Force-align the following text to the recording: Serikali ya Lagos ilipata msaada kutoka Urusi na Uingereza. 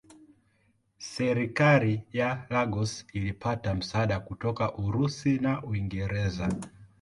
Serikali 0.97 2.03
ya 2.13 2.45
Lagos 2.49 3.05
ilipata 3.13 3.75
msaada 3.75 4.19
kutoka 4.19 4.75
Urusi 4.77 5.39
na 5.39 5.63
Uingereza. 5.63 6.49